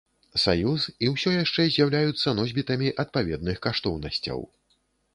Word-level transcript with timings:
Саюз 0.43 0.85
і 1.07 1.09
ўсё 1.15 1.33
яшчэ 1.35 1.67
з'яўляюцца 1.77 2.35
носьбітамі 2.41 2.93
адпаведных 3.07 3.65
каштоўнасцяў. 3.71 4.39